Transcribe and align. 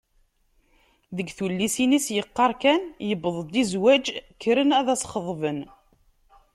Deg 1.15 1.27
tullisin-is 1.37 2.07
yeqqar 2.15 2.51
kan: 2.61 2.81
“yewweḍ-d 3.09 3.53
i 3.61 3.63
zzwaj, 3.69 4.05
kkren 4.41 4.69
ad 4.79 4.87
s-d-xeḍben”. 4.99 5.59